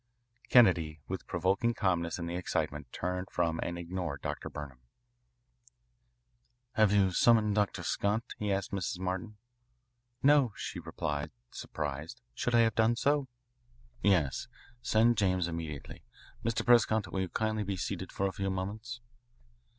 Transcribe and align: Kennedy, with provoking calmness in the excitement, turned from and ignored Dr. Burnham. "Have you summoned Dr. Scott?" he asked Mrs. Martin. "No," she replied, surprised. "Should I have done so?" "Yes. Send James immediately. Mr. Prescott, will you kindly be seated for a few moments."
Kennedy, 0.49 0.99
with 1.07 1.27
provoking 1.27 1.75
calmness 1.75 2.17
in 2.17 2.25
the 2.25 2.35
excitement, 2.35 2.91
turned 2.91 3.29
from 3.29 3.59
and 3.61 3.77
ignored 3.77 4.23
Dr. 4.23 4.49
Burnham. 4.49 4.79
"Have 6.71 6.91
you 6.91 7.11
summoned 7.11 7.53
Dr. 7.53 7.83
Scott?" 7.83 8.23
he 8.39 8.51
asked 8.51 8.71
Mrs. 8.71 8.97
Martin. 8.97 9.37
"No," 10.23 10.53
she 10.55 10.79
replied, 10.79 11.29
surprised. 11.51 12.19
"Should 12.33 12.55
I 12.55 12.61
have 12.61 12.73
done 12.73 12.95
so?" 12.95 13.27
"Yes. 14.01 14.47
Send 14.81 15.17
James 15.19 15.47
immediately. 15.47 16.03
Mr. 16.43 16.65
Prescott, 16.65 17.11
will 17.13 17.21
you 17.21 17.29
kindly 17.29 17.63
be 17.63 17.77
seated 17.77 18.11
for 18.11 18.25
a 18.25 18.33
few 18.33 18.49
moments." 18.49 19.01